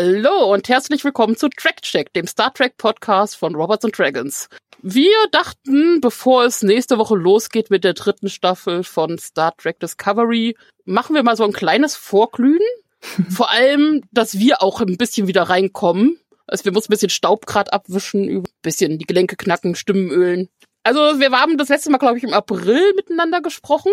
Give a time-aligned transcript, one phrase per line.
[0.00, 4.48] Hallo und herzlich willkommen zu Track Check, dem Star Trek Podcast von Robots and Dragons.
[4.80, 10.56] Wir dachten, bevor es nächste Woche losgeht mit der dritten Staffel von Star Trek Discovery,
[10.84, 12.62] machen wir mal so ein kleines Vorglühen.
[13.28, 16.20] Vor allem, dass wir auch ein bisschen wieder reinkommen.
[16.46, 20.48] Also wir mussten ein bisschen Staub grad abwischen, ein bisschen die Gelenke knacken, Stimmen ölen.
[20.84, 23.90] Also wir haben das letzte Mal, glaube ich, im April miteinander gesprochen.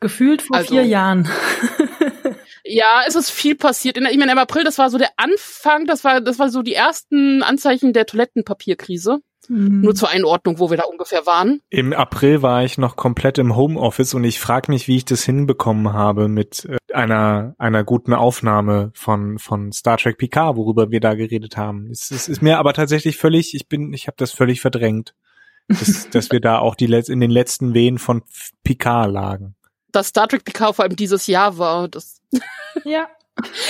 [0.00, 1.30] Gefühlt vor also, vier Jahren.
[2.70, 3.96] ja, es ist viel passiert.
[3.96, 6.74] Ich meine, im April, das war so der Anfang, das war, das war so die
[6.74, 9.18] ersten Anzeichen der Toilettenpapierkrise.
[9.48, 9.80] Mhm.
[9.80, 11.60] Nur zur Einordnung, wo wir da ungefähr waren.
[11.70, 15.24] Im April war ich noch komplett im Homeoffice und ich frage mich, wie ich das
[15.24, 21.00] hinbekommen habe mit äh, einer einer guten Aufnahme von von Star Trek Picard, worüber wir
[21.00, 21.88] da geredet haben.
[21.90, 25.14] Es, es ist mir aber tatsächlich völlig, ich bin, ich habe das völlig verdrängt,
[25.68, 28.22] dass, dass wir da auch die in den letzten Wehen von
[28.62, 29.56] Picard lagen
[29.92, 31.88] dass Star Trek Picard vor allem dieses Jahr war.
[31.88, 32.20] Das
[32.84, 33.08] ja.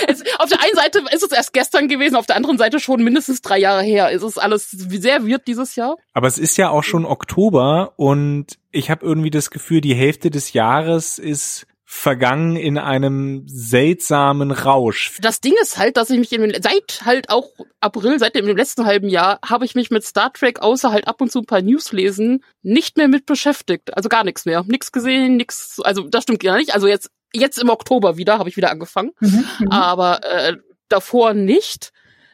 [0.07, 3.03] Es, auf der einen Seite ist es erst gestern gewesen, auf der anderen Seite schon
[3.03, 4.11] mindestens drei Jahre her.
[4.11, 5.95] Es ist alles sehr wird dieses Jahr.
[6.13, 10.29] Aber es ist ja auch schon Oktober und ich habe irgendwie das Gefühl, die Hälfte
[10.29, 15.17] des Jahres ist vergangen in einem seltsamen Rausch.
[15.19, 17.49] Das Ding ist halt, dass ich mich in, seit halt auch
[17.81, 21.19] April, seit dem letzten halben Jahr, habe ich mich mit Star Trek außer halt ab
[21.19, 23.93] und zu ein paar News lesen nicht mehr mit beschäftigt.
[23.93, 24.63] Also gar nichts mehr.
[24.65, 26.73] Nix gesehen, nix, also das stimmt gar nicht.
[26.73, 29.11] Also jetzt, jetzt im Oktober wieder, habe ich wieder angefangen.
[29.19, 29.67] Mhm, mhm.
[29.67, 30.55] Aber äh,
[30.87, 31.91] davor nicht.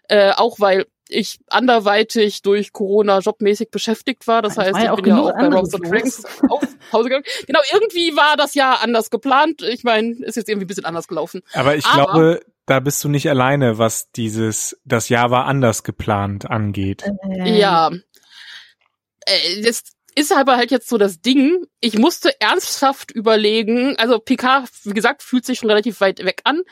[0.07, 4.41] Äh, auch weil ich anderweitig durch Corona jobmäßig beschäftigt war.
[4.41, 7.25] Das, das heißt, ich bin ja auch bei Robs Dragons auf Pause gegangen.
[7.45, 9.61] Genau, irgendwie war das ja anders geplant.
[9.61, 11.41] Ich meine, ist jetzt irgendwie ein bisschen anders gelaufen.
[11.53, 15.83] Aber ich Aber, glaube, da bist du nicht alleine, was dieses, das Jahr war anders
[15.83, 17.03] geplant angeht.
[17.29, 17.59] Äh.
[17.59, 17.91] Ja.
[19.25, 19.83] Äh, das,
[20.17, 21.67] ist aber halt jetzt so das Ding.
[21.79, 26.63] Ich musste ernsthaft überlegen, also Picard, wie gesagt, fühlt sich schon relativ weit weg an.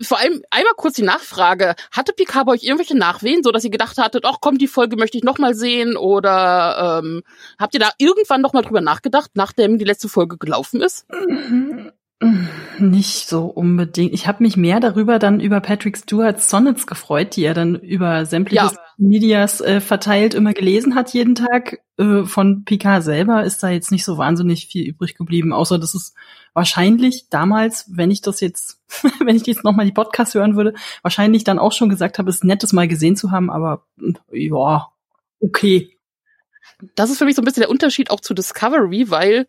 [0.00, 1.74] Vor allem einmal kurz die Nachfrage.
[1.90, 4.96] Hatte Picard bei euch irgendwelche Nachwehen, so dass ihr gedacht hattet, ach komm, die Folge
[4.96, 5.96] möchte ich nochmal sehen?
[5.96, 7.22] Oder ähm,
[7.58, 11.04] habt ihr da irgendwann nochmal drüber nachgedacht, nachdem die letzte Folge gelaufen ist?
[12.78, 14.12] Nicht so unbedingt.
[14.14, 18.24] Ich habe mich mehr darüber dann über Patrick Stewarts Sonnets gefreut, die er dann über
[18.26, 18.72] sämtliche ja.
[18.96, 21.80] Medias äh, verteilt immer gelesen hat jeden Tag.
[21.96, 25.94] Äh, von Picard selber ist da jetzt nicht so wahnsinnig viel übrig geblieben, außer dass
[25.94, 26.14] es
[26.52, 28.80] wahrscheinlich damals, wenn ich das jetzt,
[29.24, 32.36] wenn ich jetzt nochmal die Podcast hören würde, wahrscheinlich dann auch schon gesagt habe, es
[32.36, 33.86] ist nett, das mal gesehen zu haben, aber
[34.32, 34.88] ja,
[35.40, 35.90] okay.
[36.96, 39.46] Das ist für mich so ein bisschen der Unterschied auch zu Discovery, weil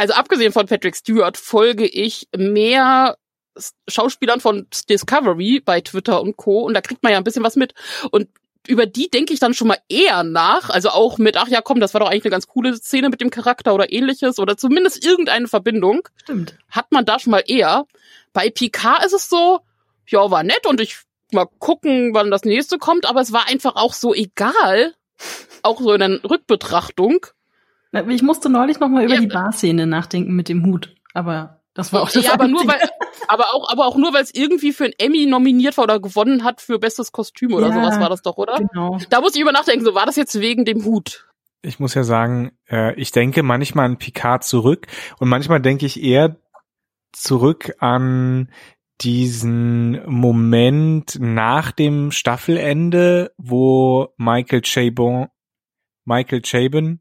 [0.00, 3.18] also abgesehen von Patrick Stewart folge ich mehr
[3.86, 6.60] Schauspielern von Discovery bei Twitter und Co.
[6.60, 7.74] Und da kriegt man ja ein bisschen was mit.
[8.10, 8.28] Und
[8.66, 10.70] über die denke ich dann schon mal eher nach.
[10.70, 13.20] Also auch mit, ach ja, komm, das war doch eigentlich eine ganz coole Szene mit
[13.20, 16.08] dem Charakter oder ähnliches oder zumindest irgendeine Verbindung.
[16.22, 16.56] Stimmt.
[16.70, 17.84] Hat man da schon mal eher.
[18.32, 19.60] Bei Picard ist es so,
[20.06, 20.96] ja, war nett und ich
[21.30, 24.94] mal gucken, wann das nächste kommt, aber es war einfach auch so egal.
[25.62, 27.26] Auch so in der Rückbetrachtung.
[27.92, 31.92] Ich musste neulich noch mal über ja, die Barszene nachdenken mit dem Hut, aber das
[31.92, 32.80] war auch das Ja, aber nur weil,
[33.28, 36.44] aber auch, aber auch nur weil es irgendwie für ein Emmy nominiert war oder gewonnen
[36.44, 38.56] hat für bestes Kostüm oder ja, sowas war das doch, oder?
[38.56, 38.98] Genau.
[39.08, 41.28] Da muss ich über nachdenken, so war das jetzt wegen dem Hut.
[41.62, 44.86] Ich muss ja sagen, äh, ich denke manchmal an Picard zurück
[45.18, 46.36] und manchmal denke ich eher
[47.12, 48.50] zurück an
[49.00, 55.28] diesen Moment nach dem Staffelende, wo Michael Chabon,
[56.04, 57.00] Michael Chabon,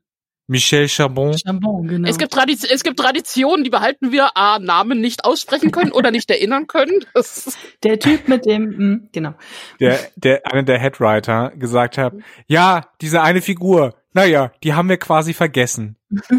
[0.50, 1.38] Michel Charbon.
[1.38, 2.10] Charbon genau.
[2.10, 6.30] es, gibt es gibt Traditionen, die behalten wir, A, Namen nicht aussprechen können oder nicht
[6.32, 7.06] erinnern können.
[7.84, 9.34] der Typ mit dem, mh, hm, genau.
[9.80, 12.14] Der, der, einer der Headwriter gesagt hat,
[12.48, 15.98] ja, diese eine Figur, naja, die haben wir quasi vergessen.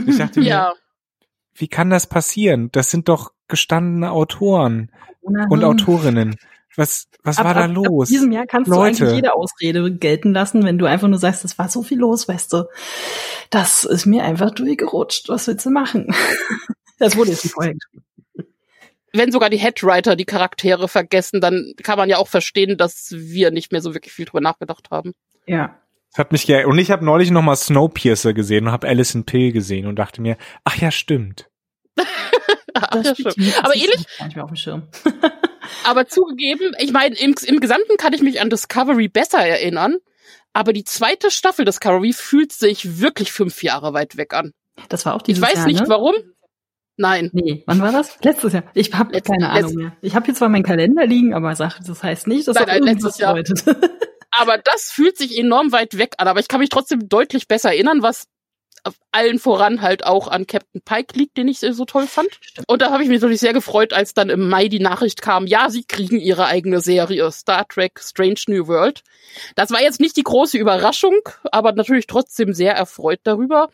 [0.09, 0.71] Ich dachte ja.
[0.71, 0.75] mir,
[1.55, 2.71] wie kann das passieren?
[2.73, 4.91] Das sind doch gestandene Autoren
[5.23, 6.37] und Autorinnen.
[6.77, 8.09] Was, was ab, war da ab, los?
[8.09, 8.99] Ab diesem Jahr kannst Leute.
[8.99, 11.99] du eigentlich jede Ausrede gelten lassen, wenn du einfach nur sagst, es war so viel
[11.99, 12.69] los, weißt du.
[13.51, 15.29] Das ist mir einfach durchgerutscht.
[15.29, 16.15] Was willst du machen?
[16.99, 18.05] das wurde jetzt nicht vorher geschrieben.
[19.13, 23.51] Wenn sogar die Headwriter die Charaktere vergessen, dann kann man ja auch verstehen, dass wir
[23.51, 25.15] nicht mehr so wirklich viel drüber nachgedacht haben.
[25.47, 25.77] Ja.
[26.17, 29.53] Hat mich ge und ich habe neulich noch mal Snowpiercer gesehen und habe Alison Pill
[29.53, 31.49] gesehen und dachte mir, ach ja, stimmt.
[32.75, 33.65] ach, ja, stimmt.
[33.65, 34.07] Aber ähnlich.
[35.85, 39.97] aber zugegeben, ich meine, im, im Gesamten kann ich mich an Discovery besser erinnern,
[40.53, 44.53] aber die zweite Staffel Discovery fühlt sich wirklich fünf Jahre weit weg an.
[44.89, 45.89] Das war auch dieses Ich weiß Jahr, nicht ne?
[45.89, 46.15] warum.
[46.97, 47.31] Nein.
[47.33, 48.19] Nee, wann war das?
[48.23, 48.65] Letztes Jahr.
[48.75, 49.97] Ich habe keine Ahnung mehr.
[50.03, 52.81] Ich habe hier zwar meinen Kalender liegen, aber sag, das heißt nicht, dass Nein, das
[52.81, 53.35] letztes Jahr.
[53.35, 53.65] bedeutet.
[54.31, 57.71] aber das fühlt sich enorm weit weg an, aber ich kann mich trotzdem deutlich besser
[57.71, 58.27] erinnern, was
[59.13, 62.29] allen voran halt auch an Captain Pike liegt, den ich so toll fand.
[62.67, 65.47] Und da habe ich mich natürlich sehr gefreut, als dann im Mai die Nachricht kam,
[65.47, 69.03] ja, sie kriegen ihre eigene Serie, Star Trek Strange New World.
[69.55, 73.69] Das war jetzt nicht die große Überraschung, aber natürlich trotzdem sehr erfreut darüber.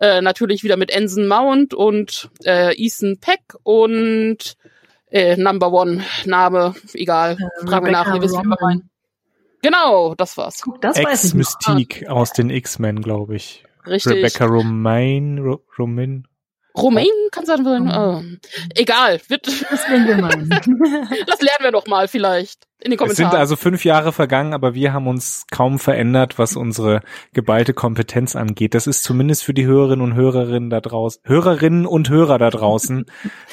[0.00, 4.56] Äh, natürlich wieder mit Ensign Mount und äh, Ethan Peck und
[5.10, 8.90] äh, Number One Name, egal, äh, tragen wir nach, ihr wisst, wie wir meinen.
[9.62, 10.62] Genau, das war's.
[10.62, 13.64] Guck, das Ex-Mystique aus den X-Men, glaube ich.
[13.88, 14.12] Richtig.
[14.12, 16.22] Rebecca Romaine, Ro Romaine.
[16.76, 18.22] Romaine kann sein, oh.
[18.74, 23.08] egal, wird das, das lernen wir noch mal vielleicht in den Kommentaren.
[23.08, 27.02] Es sind also fünf Jahre vergangen, aber wir haben uns kaum verändert, was unsere
[27.32, 28.74] geballte Kompetenz angeht.
[28.74, 33.06] Das ist zumindest für die Hörerinnen und Hörerinnen da draußen, Hörerinnen und Hörer da draußen.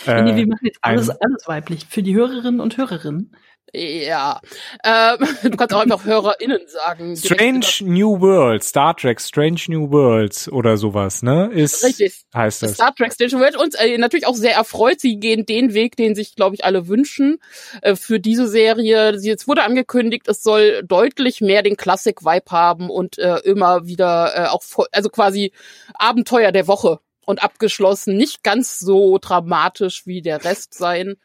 [0.05, 1.87] äh, nee, wir machen jetzt alles, alles weiblich.
[1.89, 3.31] Für die Hörerinnen und Hörerinnen.
[3.75, 4.39] Ja.
[4.83, 7.15] Ähm, du kannst auch einfach HörerInnen sagen.
[7.17, 11.51] Strange New World, Star Trek Strange New Worlds oder sowas, ne?
[11.53, 12.25] Ist, Richtig.
[12.33, 12.75] Heißt das.
[12.75, 14.99] Star Trek Strange New World und äh, natürlich auch sehr erfreut.
[15.01, 17.39] Sie gehen den Weg, den sich, glaube ich, alle wünschen
[17.81, 19.19] äh, für diese Serie.
[19.19, 24.33] Sie, jetzt wurde angekündigt, es soll deutlich mehr den Classic-Vibe haben und äh, immer wieder
[24.35, 25.51] äh, auch, also quasi
[25.93, 28.15] Abenteuer der Woche und abgeschlossen.
[28.15, 31.15] Nicht ganz so dramatisch wie der Rest sein.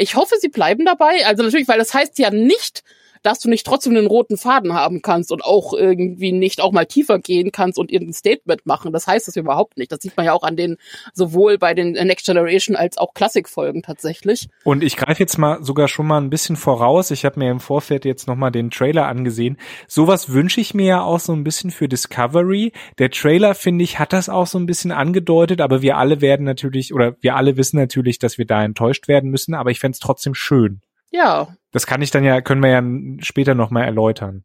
[0.00, 1.26] Ich hoffe, sie bleiben dabei.
[1.26, 2.84] Also natürlich, weil das heißt ja nicht,
[3.22, 6.86] dass du nicht trotzdem einen roten Faden haben kannst und auch irgendwie nicht auch mal
[6.86, 8.92] tiefer gehen kannst und irgendein Statement machen.
[8.92, 9.92] Das heißt das überhaupt nicht.
[9.92, 10.76] Das sieht man ja auch an den,
[11.14, 14.48] sowohl bei den Next Generation als auch Klassikfolgen tatsächlich.
[14.64, 17.10] Und ich greife jetzt mal sogar schon mal ein bisschen voraus.
[17.10, 19.56] Ich habe mir im Vorfeld jetzt nochmal den Trailer angesehen.
[19.86, 22.72] Sowas wünsche ich mir ja auch so ein bisschen für Discovery.
[22.98, 26.44] Der Trailer, finde ich, hat das auch so ein bisschen angedeutet, aber wir alle werden
[26.44, 29.94] natürlich, oder wir alle wissen natürlich, dass wir da enttäuscht werden müssen, aber ich fände
[29.94, 30.80] es trotzdem schön.
[31.10, 31.48] Ja.
[31.72, 32.82] Das kann ich dann ja, können wir ja
[33.22, 34.44] später nochmal erläutern.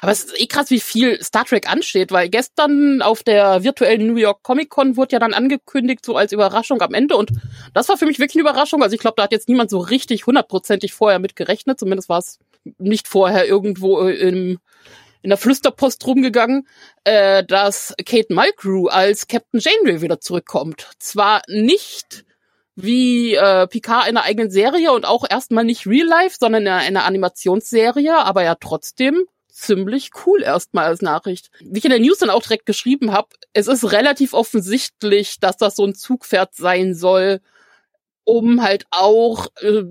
[0.00, 4.06] Aber es ist eh krass, wie viel Star Trek ansteht, weil gestern auf der virtuellen
[4.06, 7.16] New York Comic Con wurde ja dann angekündigt, so als Überraschung am Ende.
[7.16, 7.30] Und
[7.74, 8.82] das war für mich wirklich eine Überraschung.
[8.82, 11.78] Also ich glaube, da hat jetzt niemand so richtig hundertprozentig vorher mit gerechnet.
[11.78, 12.38] Zumindest war es
[12.78, 14.58] nicht vorher irgendwo im,
[15.22, 16.66] in der Flüsterpost rumgegangen,
[17.04, 20.90] äh, dass Kate Mulgrew als Captain Janeway wieder zurückkommt.
[20.98, 22.24] Zwar nicht
[22.74, 26.68] wie äh, Picard in einer eigenen Serie und auch erstmal nicht Real Life, sondern in
[26.68, 31.50] einer Animationsserie, aber ja trotzdem ziemlich cool erstmal als Nachricht.
[31.60, 35.58] Wie ich in der News dann auch direkt geschrieben habe, es ist relativ offensichtlich, dass
[35.58, 37.40] das so ein Zugpferd sein soll,
[38.24, 39.82] um halt auch äh,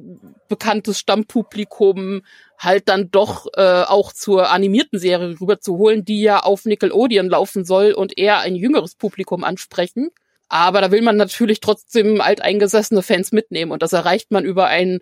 [0.48, 2.24] bekanntes Stammpublikum
[2.58, 7.92] halt dann doch äh, auch zur animierten Serie rüberzuholen, die ja auf Nickelodeon laufen soll
[7.92, 10.10] und eher ein jüngeres Publikum ansprechen.
[10.52, 15.00] Aber da will man natürlich trotzdem alteingesessene Fans mitnehmen und das erreicht man über einen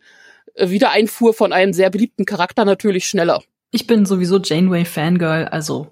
[0.54, 3.42] äh, Wiedereinfuhr von einem sehr beliebten Charakter natürlich schneller.
[3.72, 5.88] Ich bin sowieso Janeway Fangirl, also.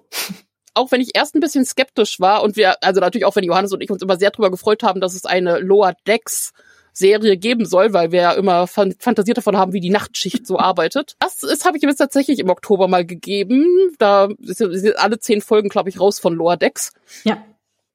[0.74, 3.72] Auch wenn ich erst ein bisschen skeptisch war und wir, also natürlich auch wenn Johannes
[3.72, 6.52] und ich uns immer sehr darüber gefreut haben, dass es eine Lower Decks
[6.92, 11.16] Serie geben soll, weil wir ja immer fantasiert davon haben, wie die Nachtschicht so arbeitet.
[11.18, 13.66] Das ist habe ich jetzt tatsächlich im Oktober mal gegeben.
[13.98, 16.92] Da sind alle zehn Folgen, glaube ich, raus von Lower Decks.
[17.24, 17.44] Ja.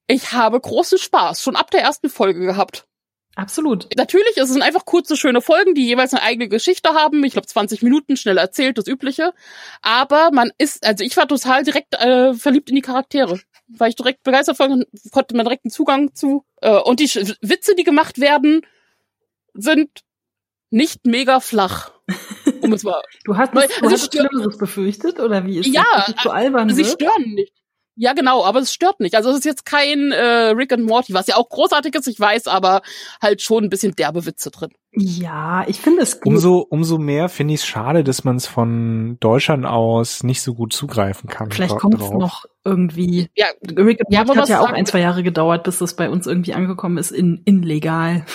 [0.07, 2.85] Ich habe großen Spaß, schon ab der ersten Folge gehabt.
[3.35, 3.87] Absolut.
[3.97, 7.23] Natürlich, es sind einfach kurze, schöne Folgen, die jeweils eine eigene Geschichte haben.
[7.23, 9.33] Ich glaube, 20 Minuten, schnell erzählt, das Übliche.
[9.81, 13.39] Aber man ist, also ich war total direkt äh, verliebt in die Charaktere.
[13.67, 16.45] War ich direkt begeistert von, konnte man direkt einen Zugang zu.
[16.61, 17.07] Äh, und die
[17.41, 18.61] Witze, die gemacht werden,
[19.55, 19.89] sind
[20.69, 21.91] nicht mega flach.
[22.61, 23.01] Um es mal.
[23.25, 26.23] du hast, du hast Schlimmeres befürchtet, oder wie ist ja, das?
[26.23, 27.53] Ja, sie stören nicht.
[27.95, 29.15] Ja, genau, aber es stört nicht.
[29.15, 32.19] Also es ist jetzt kein äh, Rick and Morty, was ja auch großartig ist, ich
[32.19, 32.81] weiß, aber
[33.21, 34.71] halt schon ein bisschen derbe Witze drin.
[34.95, 36.33] Ja, ich finde es gut.
[36.33, 40.53] Umso, umso mehr finde ich es schade, dass man es von Deutschland aus nicht so
[40.53, 41.51] gut zugreifen kann.
[41.51, 43.29] Vielleicht kommt es noch irgendwie.
[43.35, 45.95] Ja, Rick and Morty ja, hat ja auch sagen, ein, zwei Jahre gedauert, bis das
[45.95, 48.25] bei uns irgendwie angekommen ist in, in legal.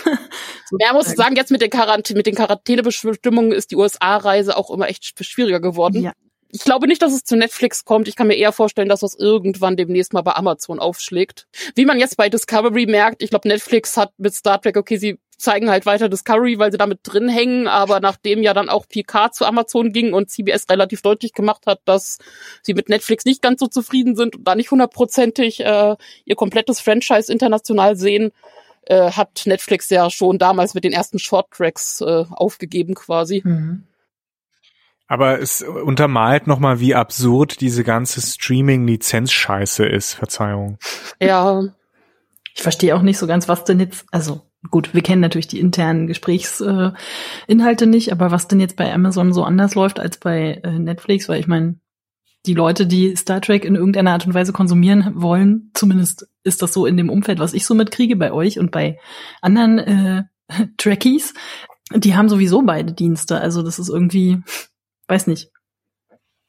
[0.66, 4.70] so ja, muss sagen, jetzt mit den, Quarant mit den Quarantänebestimmungen ist die USA-Reise auch
[4.70, 6.02] immer echt schwieriger geworden.
[6.02, 6.12] Ja,
[6.50, 8.08] ich glaube nicht, dass es zu Netflix kommt.
[8.08, 11.46] Ich kann mir eher vorstellen, dass das irgendwann demnächst mal bei Amazon aufschlägt.
[11.74, 15.18] Wie man jetzt bei Discovery merkt, ich glaube, Netflix hat mit Star Trek, okay, sie
[15.36, 19.34] zeigen halt weiter Discovery, weil sie damit drin hängen, aber nachdem ja dann auch Picard
[19.34, 22.18] zu Amazon ging und CBS relativ deutlich gemacht hat, dass
[22.62, 26.80] sie mit Netflix nicht ganz so zufrieden sind und da nicht hundertprozentig äh, ihr komplettes
[26.80, 28.32] Franchise international sehen,
[28.86, 33.42] äh, hat Netflix ja schon damals mit den ersten Short-Tracks äh, aufgegeben quasi.
[33.44, 33.84] Mhm.
[35.08, 40.14] Aber es untermalt nochmal, wie absurd diese ganze Streaming-Lizenz-Scheiße ist.
[40.14, 40.78] Verzeihung.
[41.20, 41.62] Ja.
[42.54, 45.60] Ich verstehe auch nicht so ganz, was denn jetzt, also gut, wir kennen natürlich die
[45.60, 50.60] internen Gesprächsinhalte äh, nicht, aber was denn jetzt bei Amazon so anders läuft als bei
[50.62, 51.80] äh, Netflix, weil ich meine,
[52.46, 56.72] die Leute, die Star Trek in irgendeiner Art und Weise konsumieren wollen, zumindest ist das
[56.72, 58.98] so in dem Umfeld, was ich so mitkriege bei euch und bei
[59.40, 60.24] anderen äh,
[60.76, 61.34] Trekkies,
[61.94, 63.40] die haben sowieso beide Dienste.
[63.40, 64.42] Also das ist irgendwie,
[65.08, 65.50] weiß nicht,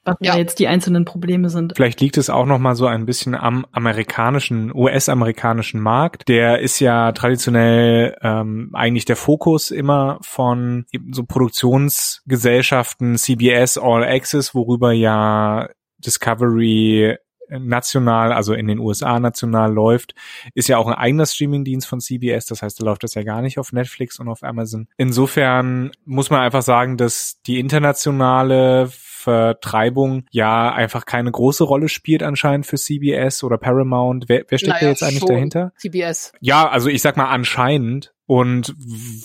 [0.03, 0.33] was ja.
[0.33, 1.73] da jetzt die einzelnen Probleme sind.
[1.75, 6.27] Vielleicht liegt es auch noch mal so ein bisschen am amerikanischen, US-amerikanischen Markt.
[6.27, 14.55] Der ist ja traditionell ähm, eigentlich der Fokus immer von so Produktionsgesellschaften, CBS, All Access,
[14.55, 17.17] worüber ja Discovery
[17.50, 20.13] national, also in den USA national läuft,
[20.53, 22.46] ist ja auch ein eigener Streamingdienst von CBS.
[22.46, 24.88] Das heißt, da läuft das ja gar nicht auf Netflix und auf Amazon.
[24.98, 28.89] Insofern muss man einfach sagen, dass die internationale
[29.20, 34.25] Vertreibung ja einfach keine große Rolle spielt anscheinend für CBS oder Paramount.
[34.27, 35.29] Wer, wer steht naja, da jetzt eigentlich schon.
[35.29, 35.74] dahinter?
[35.77, 36.32] CBS.
[36.39, 38.13] Ja, also ich sag mal anscheinend.
[38.29, 38.75] Und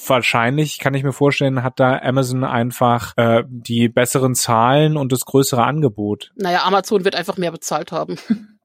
[0.07, 5.27] wahrscheinlich kann ich mir vorstellen, hat da Amazon einfach äh, die besseren Zahlen und das
[5.27, 6.33] größere Angebot.
[6.37, 8.17] Naja, Amazon wird einfach mehr bezahlt haben.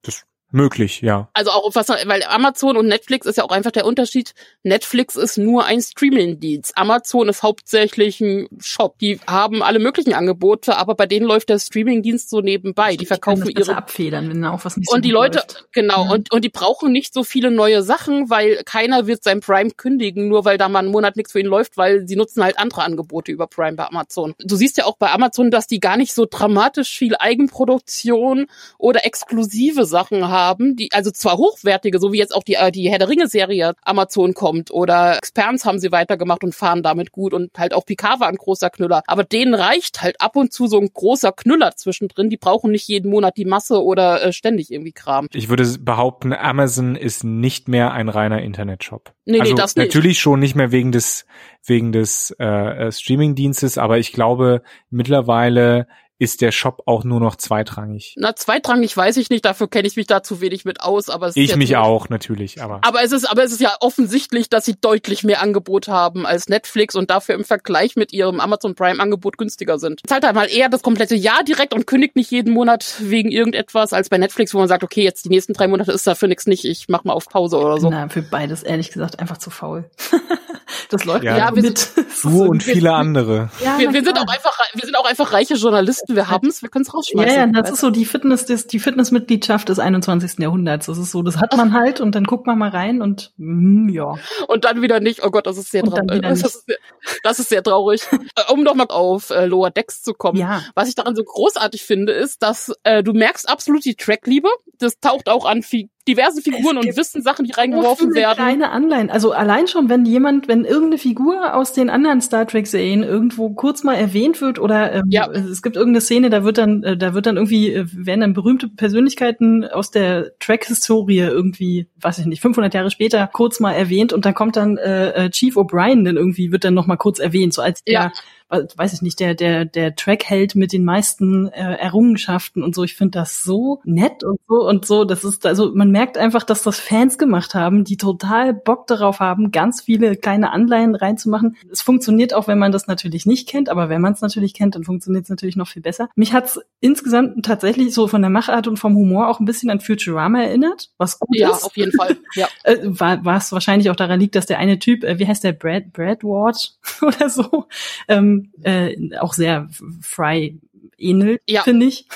[0.01, 1.29] Das Möglich, ja.
[1.33, 4.33] Also auch was, weil Amazon und Netflix ist ja auch einfach der Unterschied.
[4.63, 6.75] Netflix ist nur ein Streaming-Dienst.
[6.75, 8.97] Amazon ist hauptsächlich ein Shop.
[8.97, 12.95] Die haben alle möglichen Angebote, aber bei denen läuft der Streaming-Dienst so nebenbei.
[12.95, 15.67] Die verkaufen die ihre abfedern, wenn auch was nicht so Und die Leute, läuft.
[15.71, 16.11] genau, ja.
[16.13, 20.29] und, und die brauchen nicht so viele neue Sachen, weil keiner wird sein Prime kündigen,
[20.29, 22.81] nur weil da mal einen Monat nichts für ihn läuft, weil sie nutzen halt andere
[22.81, 24.33] Angebote über Prime bei Amazon.
[24.39, 28.47] Du siehst ja auch bei Amazon, dass die gar nicht so dramatisch viel Eigenproduktion
[28.79, 32.71] oder exklusive Sachen haben haben, die also zwar hochwertige, so wie jetzt auch die äh,
[32.71, 37.11] die Herr der Ringe Serie Amazon kommt oder Experns haben sie weitergemacht und fahren damit
[37.11, 40.53] gut und halt auch Picard war ein großer Knüller, aber denen reicht halt ab und
[40.53, 44.33] zu so ein großer Knüller zwischendrin, die brauchen nicht jeden Monat die Masse oder äh,
[44.33, 45.27] ständig irgendwie Kram.
[45.33, 49.13] Ich würde behaupten, Amazon ist nicht mehr ein reiner Internetshop.
[49.25, 49.87] Nee, also nee, das nicht.
[49.87, 51.25] Natürlich schon nicht mehr wegen des
[51.65, 55.87] wegen des äh, äh Streaming-Dienstes, aber ich glaube mittlerweile
[56.19, 58.13] ist der Shop auch nur noch zweitrangig.
[58.17, 61.27] Na, zweitrangig weiß ich nicht, dafür kenne ich mich da zu wenig mit aus, aber
[61.27, 62.81] es Ich mich auch, natürlich, aber.
[62.83, 66.49] Aber es ist, aber es ist ja offensichtlich, dass sie deutlich mehr Angebot haben als
[66.49, 70.01] Netflix und dafür im Vergleich mit ihrem Amazon Prime Angebot günstiger sind.
[70.07, 73.93] Zahlt halt mal eher das komplette Jahr direkt und kündigt nicht jeden Monat wegen irgendetwas
[73.93, 76.47] als bei Netflix, wo man sagt, okay, jetzt die nächsten drei Monate ist dafür nichts
[76.47, 77.89] nicht, ich mach mal auf Pause oder so.
[77.89, 79.89] Na, für beides ehrlich gesagt einfach zu faul.
[80.89, 81.77] das läuft ja, ja wir mit.
[81.77, 83.49] Sind, du und viele andere.
[83.63, 86.61] Ja, wir, wir sind auch einfach, wir sind auch einfach reiche Journalisten wir haben es,
[86.61, 87.35] wir können es rausschmeißen.
[87.35, 90.39] Ja, ja, das ist so die Fitness, des, die Fitnessmitgliedschaft des 21.
[90.39, 90.87] Jahrhunderts.
[90.87, 93.89] Das ist so, das hat man halt und dann guckt man mal rein und mm,
[93.89, 94.15] ja.
[94.47, 95.23] Und dann wieder nicht.
[95.23, 96.21] Oh Gott, das ist sehr traurig.
[96.29, 96.77] Das, ist sehr,
[97.23, 98.01] das ist sehr traurig.
[98.11, 100.37] Äh, um nochmal auf äh, Lower Decks zu kommen.
[100.37, 100.61] Ja.
[100.75, 104.49] Was ich daran so großartig finde, ist, dass äh, du merkst absolut die Trackliebe.
[104.77, 105.63] Das taucht auch an
[106.09, 108.35] diverse Figuren und Wissen Sachen, die reingeworfen werden.
[108.35, 109.09] Kleine Anleihen.
[109.09, 113.49] Also allein schon, wenn jemand, wenn irgendeine Figur aus den anderen Star Trek Serien irgendwo
[113.51, 115.29] kurz mal erwähnt wird oder ähm, ja.
[115.29, 118.33] es gibt irgendeine Szene, da wird dann, äh, da wird dann irgendwie äh, werden dann
[118.33, 124.13] berühmte Persönlichkeiten aus der Track-Historie irgendwie, weiß ich nicht, 500 Jahre später kurz mal erwähnt
[124.13, 127.19] und dann kommt dann äh, äh Chief O'Brien dann irgendwie wird dann noch mal kurz
[127.19, 128.11] erwähnt, so als der ja
[128.49, 132.83] weiß ich nicht, der, der, der Trackheld mit den meisten äh, Errungenschaften und so.
[132.83, 135.05] Ich finde das so nett und so und so.
[135.05, 139.19] Das ist, also man merkt einfach, dass das Fans gemacht haben, die total Bock darauf
[139.19, 141.57] haben, ganz viele kleine Anleihen reinzumachen.
[141.71, 144.75] Es funktioniert auch, wenn man das natürlich nicht kennt, aber wenn man es natürlich kennt,
[144.75, 146.09] dann funktioniert es natürlich noch viel besser.
[146.15, 149.69] Mich hat es insgesamt tatsächlich so von der Machart und vom Humor auch ein bisschen
[149.69, 151.61] an Futurama erinnert, was gut ja, ist.
[151.61, 152.17] Ja, auf jeden Fall.
[152.35, 152.47] Ja.
[152.63, 155.53] Äh, war, es wahrscheinlich auch daran liegt, dass der eine Typ, äh, wie heißt der,
[155.53, 157.65] Brad, Brad Ward oder so,
[158.07, 159.69] ähm, äh, auch sehr
[160.01, 160.59] Fry
[160.97, 161.61] ähnelt, ja.
[161.63, 162.07] finde ich.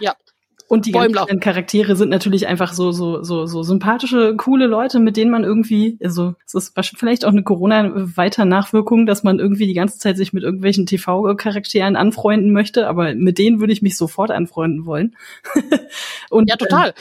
[0.00, 0.14] Ja.
[0.66, 5.16] Und die ganzen Charaktere sind natürlich einfach so, so, so, so sympathische, coole Leute, mit
[5.16, 9.98] denen man irgendwie, also es ist vielleicht auch eine Corona-Weiter-Nachwirkung, dass man irgendwie die ganze
[9.98, 14.86] Zeit sich mit irgendwelchen TV-Charakteren anfreunden möchte, aber mit denen würde ich mich sofort anfreunden
[14.86, 15.16] wollen.
[16.30, 16.94] Und, ja, total.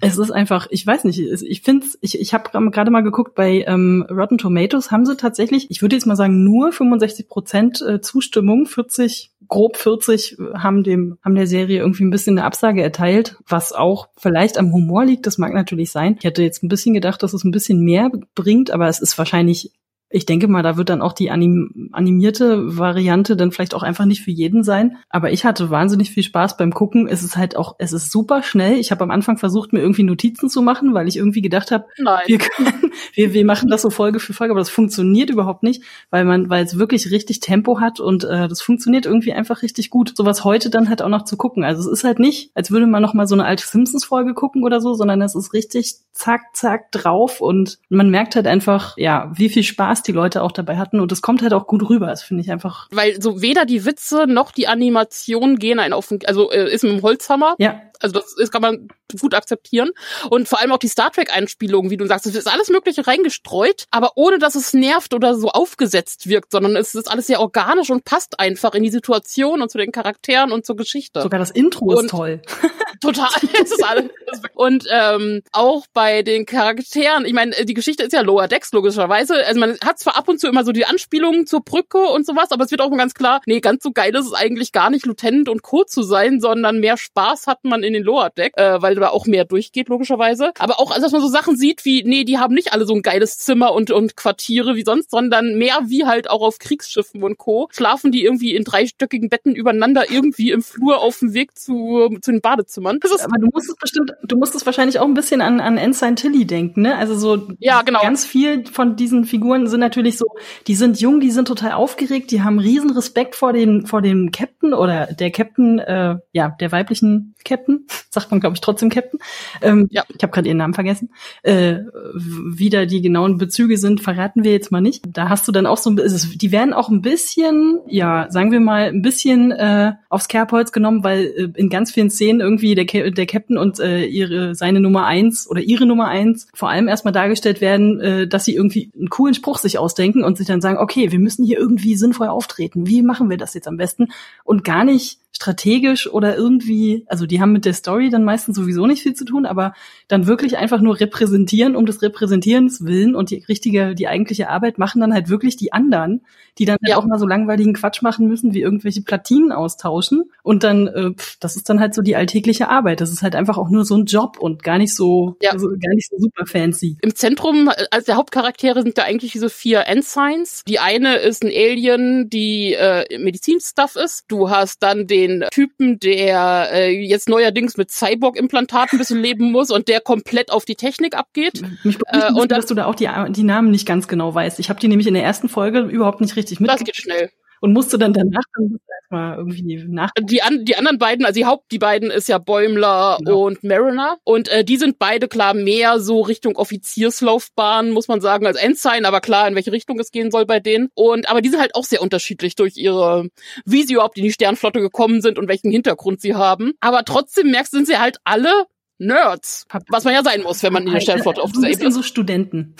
[0.00, 3.64] Es ist einfach, ich weiß nicht, ich finde ich, ich habe gerade mal geguckt, bei
[3.66, 8.00] ähm, Rotten Tomatoes haben sie tatsächlich, ich würde jetzt mal sagen, nur 65 Prozent äh,
[8.00, 13.36] Zustimmung, 40, grob 40 haben dem, haben der Serie irgendwie ein bisschen eine Absage erteilt,
[13.46, 16.16] was auch vielleicht am Humor liegt, das mag natürlich sein.
[16.18, 19.18] Ich hätte jetzt ein bisschen gedacht, dass es ein bisschen mehr bringt, aber es ist
[19.18, 19.72] wahrscheinlich
[20.12, 24.06] ich denke mal, da wird dann auch die anim animierte Variante dann vielleicht auch einfach
[24.06, 24.96] nicht für jeden sein.
[25.08, 27.06] Aber ich hatte wahnsinnig viel Spaß beim Gucken.
[27.06, 28.74] Es ist halt auch, es ist super schnell.
[28.78, 31.86] Ich habe am Anfang versucht, mir irgendwie Notizen zu machen, weil ich irgendwie gedacht habe,
[32.26, 35.84] wir, können, wir, wir machen das so Folge für Folge, aber das funktioniert überhaupt nicht,
[36.10, 39.90] weil man, weil es wirklich richtig Tempo hat und äh, das funktioniert irgendwie einfach richtig
[39.90, 40.16] gut.
[40.16, 41.62] Sowas heute dann halt auch noch zu gucken.
[41.62, 44.64] Also es ist halt nicht, als würde man noch mal so eine alte Simpsons-Folge gucken
[44.64, 49.30] oder so, sondern es ist richtig zack, zack drauf und man merkt halt einfach, ja,
[49.34, 51.88] wie viel Spaß Spaß die Leute auch dabei hatten und es kommt halt auch gut
[51.88, 52.06] rüber.
[52.06, 52.88] Das finde ich einfach.
[52.90, 56.82] Weil so weder die Witze noch die Animation gehen einen auf den, also äh, ist
[56.82, 57.54] mit dem Holzhammer.
[57.58, 57.80] Ja.
[58.00, 58.88] Also das ist, kann man
[59.20, 59.90] gut akzeptieren.
[60.28, 63.84] Und vor allem auch die Star Trek-Einspielungen, wie du sagst, es ist alles Mögliche reingestreut,
[63.90, 67.90] aber ohne dass es nervt oder so aufgesetzt wirkt, sondern es ist alles sehr organisch
[67.90, 71.22] und passt einfach in die Situation und zu den Charakteren und zur Geschichte.
[71.22, 72.42] Sogar das Intro und ist toll.
[73.00, 73.28] Total.
[73.62, 74.10] es ist alles.
[74.54, 79.44] Und ähm, auch bei den Charakteren, ich meine, die Geschichte ist ja Lower Decks, logischerweise.
[79.46, 82.52] Also man hat zwar ab und zu immer so die Anspielungen zur Brücke und sowas,
[82.52, 85.06] aber es wird auch ganz klar, nee, ganz so geil ist es eigentlich gar nicht,
[85.06, 85.84] Lieutenant und Co.
[85.84, 89.26] zu sein, sondern mehr Spaß hat man in den Lower Deck, äh, weil da auch
[89.26, 90.52] mehr durchgeht, logischerweise.
[90.58, 92.94] Aber auch, also, dass man so Sachen sieht wie, nee, die haben nicht alle so
[92.94, 97.22] ein geiles Zimmer und, und Quartiere wie sonst, sondern mehr wie halt auch auf Kriegsschiffen
[97.22, 97.68] und Co.
[97.72, 102.30] Schlafen die irgendwie in dreistöckigen Betten übereinander irgendwie im Flur auf dem Weg zu, zu
[102.30, 102.98] den Badezimmern.
[103.02, 106.16] Aber du musst es bestimmt, du musst es wahrscheinlich auch ein bisschen an, an Ensign
[106.16, 106.96] Tilly denken, ne?
[106.96, 108.02] Also so ja, genau.
[108.02, 110.26] ganz viel von diesen Figuren sind natürlich so,
[110.66, 114.30] die sind jung, die sind total aufgeregt, die haben riesen Respekt vor den vor dem
[114.32, 117.79] Captain oder der Captain, äh, ja, der weiblichen Captain,
[118.10, 119.20] sagt man glaube ich trotzdem Captain.
[119.62, 120.04] Ähm, ja.
[120.08, 121.10] Ich habe gerade ihren Namen vergessen.
[121.42, 121.78] Äh,
[122.14, 125.04] wie da die genauen Bezüge sind, verraten wir jetzt mal nicht.
[125.08, 128.88] Da hast du dann auch so, die werden auch ein bisschen, ja, sagen wir mal,
[128.88, 133.26] ein bisschen äh, aufs Kerbholz genommen, weil äh, in ganz vielen Szenen irgendwie der, der
[133.26, 137.60] Captain und äh, ihre seine Nummer eins oder ihre Nummer eins vor allem erstmal dargestellt
[137.60, 141.12] werden, äh, dass sie irgendwie einen coolen Spruch sich ausdenken und sich dann sagen, okay,
[141.12, 142.86] wir müssen hier irgendwie sinnvoll auftreten.
[142.86, 144.08] Wie machen wir das jetzt am besten?
[144.44, 148.86] Und gar nicht strategisch oder irgendwie, also die haben mit der Story dann meistens sowieso
[148.86, 149.74] nicht viel zu tun, aber
[150.08, 154.78] dann wirklich einfach nur repräsentieren um des Repräsentierens willen und die richtige, die eigentliche Arbeit
[154.78, 156.22] machen dann halt wirklich die anderen,
[156.58, 156.94] die dann halt ja.
[156.94, 161.10] halt auch mal so langweiligen Quatsch machen müssen, wie irgendwelche Platinen austauschen und dann, äh,
[161.12, 163.00] pff, das ist dann halt so die alltägliche Arbeit.
[163.00, 165.50] Das ist halt einfach auch nur so ein Job und gar nicht so, ja.
[165.52, 166.96] also gar nicht so super fancy.
[167.02, 170.62] Im Zentrum, als der Hauptcharaktere sind da eigentlich diese vier Ensigns.
[170.66, 174.24] Die eine ist ein Alien, die äh, Medizinstuff ist.
[174.28, 179.70] Du hast dann den Typen, der äh, jetzt neuerdings mit Cyborg-Implantaten ein bisschen leben muss
[179.70, 181.62] und der komplett auf die Technik abgeht.
[181.84, 184.60] Mich äh, und dass du da auch die, die Namen nicht ganz genau weißt.
[184.60, 186.70] Ich habe die nämlich in der ersten Folge überhaupt nicht richtig mit.
[186.70, 187.30] Das geht schnell
[187.60, 190.10] und musste dann danach dann erstmal irgendwie nach.
[190.18, 193.46] Die, an, die anderen beiden, also die Haupt, die beiden ist ja Bäumler genau.
[193.46, 198.46] und Mariner und äh, die sind beide klar mehr so Richtung Offizierslaufbahn, muss man sagen,
[198.46, 200.88] als Ensign, aber klar, in welche Richtung es gehen soll bei denen.
[200.94, 203.28] Und aber die sind halt auch sehr unterschiedlich durch ihre,
[203.64, 206.72] wie sie überhaupt in die Sternflotte gekommen sind und welchen Hintergrund sie haben.
[206.80, 208.66] Aber trotzdem merkst, sind sie halt alle
[209.00, 209.66] Nerds.
[209.88, 211.94] Was man ja sein muss, wenn man in der Sternflotte auf dieser Ebene ist.
[211.94, 212.76] so Studenten.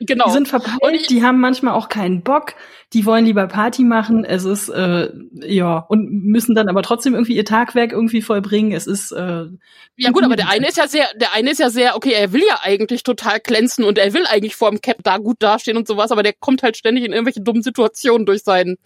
[0.00, 0.24] genau.
[0.26, 2.54] Die sind verpeilt, die haben manchmal auch keinen Bock,
[2.92, 7.36] die wollen lieber Party machen, es ist, äh, ja, und müssen dann aber trotzdem irgendwie
[7.36, 8.72] ihr Tagwerk irgendwie vollbringen.
[8.72, 9.44] Es ist, äh,
[9.96, 12.32] Ja gut, aber der eine ist ja sehr, der eine ist ja sehr, okay, er
[12.32, 15.76] will ja eigentlich total glänzen und er will eigentlich vor dem Cap da gut dastehen
[15.76, 18.76] und sowas, aber der kommt halt ständig in irgendwelche dummen Situationen durch sein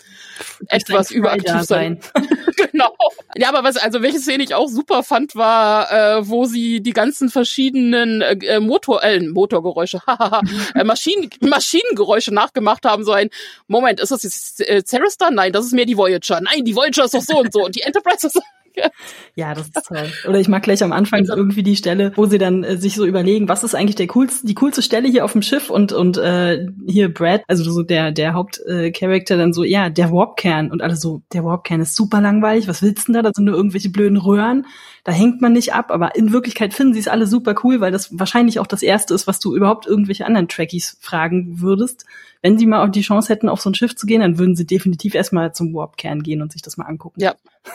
[0.68, 2.00] etwas überaktiv sein.
[2.72, 2.94] genau.
[3.36, 6.92] Ja, aber was, also welche Szene ich auch super fand, war, äh, wo sie die
[6.92, 10.00] ganzen verschiedenen äh, Motor, äh, Motorgeräusche,
[10.74, 13.30] äh, Maschinen, Maschinengeräusche nachgemacht haben, so ein
[13.66, 15.30] Moment, Moment, ist das jetzt äh, Cerestar?
[15.30, 16.40] Nein, das ist mehr die Voyager.
[16.40, 18.40] Nein, die Voyager ist doch so und so und die Enterprise ist
[19.36, 20.10] ja, das ist toll.
[20.28, 23.06] Oder ich mag gleich am Anfang irgendwie die Stelle, wo sie dann äh, sich so
[23.06, 26.16] überlegen, was ist eigentlich der coolste, die coolste Stelle hier auf dem Schiff und und
[26.16, 30.82] äh, hier Brad, also so der der Hauptcharakter äh, dann so, ja, der Warpkern und
[30.82, 33.28] alle so, der Warpkern ist super langweilig, was willst du denn da?
[33.28, 34.66] Da sind nur irgendwelche blöden Röhren,
[35.04, 37.92] da hängt man nicht ab, aber in Wirklichkeit finden sie es alle super cool, weil
[37.92, 42.06] das wahrscheinlich auch das erste ist, was du überhaupt irgendwelche anderen Trekkies fragen würdest
[42.44, 44.54] wenn sie mal auch die Chance hätten, auf so ein Schiff zu gehen, dann würden
[44.54, 47.18] sie definitiv erstmal zum Warp-Kern gehen und sich das mal angucken.
[47.18, 47.36] Ja.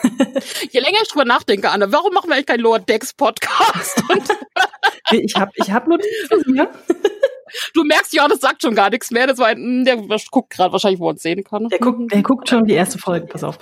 [0.70, 4.00] Je länger ich drüber nachdenke, Anne, warum machen wir eigentlich keinen Lower Decks Podcast?
[5.10, 6.70] ich habe ich hab Notizen hier.
[7.74, 9.26] Du merkst, ja, das sagt schon gar nichts mehr.
[9.26, 9.96] Das war ein, der
[10.30, 11.68] guckt gerade wahrscheinlich, wo man es sehen kann.
[11.68, 13.58] Der guckt, der guckt schon die erste Folge, pass auf.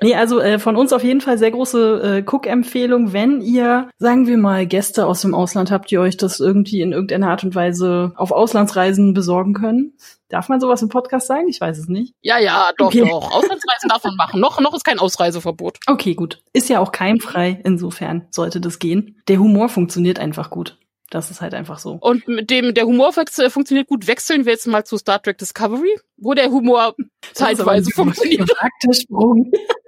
[0.00, 4.26] Nee, also äh, von uns auf jeden Fall sehr große äh, Cook-Empfehlung, wenn ihr, sagen
[4.26, 7.54] wir mal, Gäste aus dem Ausland habt, die euch das irgendwie in irgendeiner Art und
[7.54, 9.94] Weise auf Auslandsreisen besorgen können.
[10.28, 11.48] Darf man sowas im Podcast sagen?
[11.48, 12.12] Ich weiß es nicht.
[12.20, 13.08] Ja, ja, doch, okay.
[13.08, 13.30] doch.
[13.30, 14.40] Auslandsreisen darf man machen.
[14.40, 15.78] Noch, noch ist kein Ausreiseverbot.
[15.86, 16.42] Okay, gut.
[16.52, 17.60] Ist ja auch keimfrei.
[17.64, 19.22] Insofern sollte das gehen.
[19.28, 20.78] Der Humor funktioniert einfach gut.
[21.10, 21.92] Das ist halt einfach so.
[22.00, 24.08] Und mit dem, der Humor funktioniert gut.
[24.08, 26.96] Wechseln wir jetzt mal zu Star Trek Discovery, wo der Humor
[27.32, 28.50] zeitweise funktioniert.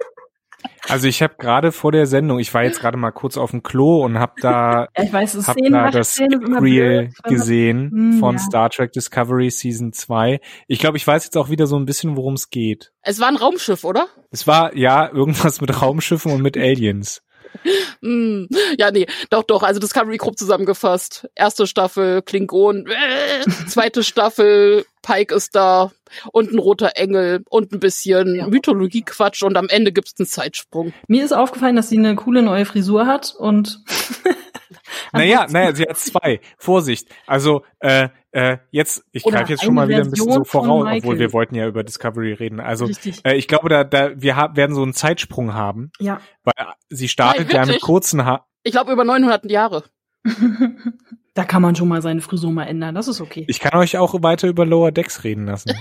[0.87, 3.63] Also ich habe gerade vor der Sendung, ich war jetzt gerade mal kurz auf dem
[3.63, 8.39] Klo und habe da, ich weiß, hab da das Reel gesehen hm, von ja.
[8.39, 10.39] Star Trek Discovery Season 2.
[10.67, 12.91] Ich glaube, ich weiß jetzt auch wieder so ein bisschen, worum es geht.
[13.01, 14.07] Es war ein Raumschiff, oder?
[14.31, 17.21] Es war, ja, irgendwas mit Raumschiffen und mit Aliens.
[18.01, 18.45] Mm,
[18.77, 19.63] ja, nee, doch, doch.
[19.63, 21.29] Also Discovery grob zusammengefasst.
[21.35, 25.91] Erste Staffel Klingon, äh, zweite Staffel Pike ist da
[26.31, 28.47] und ein roter Engel und ein bisschen ja.
[28.47, 30.93] Mythologie-Quatsch und am Ende gibt's einen Zeitsprung.
[31.07, 33.83] Mir ist aufgefallen, dass sie eine coole neue Frisur hat und
[35.13, 36.39] Naja, naja, sie hat zwei.
[36.57, 37.09] Vorsicht.
[37.25, 41.19] Also, äh, äh, jetzt, ich greife jetzt schon mal wieder ein bisschen so voraus, obwohl
[41.19, 42.59] wir wollten ja über Discovery reden.
[42.59, 42.89] Also,
[43.23, 45.91] äh, ich glaube, da, da, wir haben, werden so einen Zeitsprung haben.
[45.99, 46.21] Ja.
[46.43, 46.53] Weil
[46.89, 48.43] sie startet ja mit kurzen Haaren.
[48.63, 49.83] Ich glaube, über 900 Jahre.
[51.39, 53.45] Da kann man schon mal seine Frisur mal ändern, das ist okay.
[53.47, 55.71] Ich kann euch auch weiter über Lower Decks reden lassen.